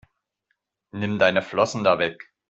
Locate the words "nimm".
0.93-1.19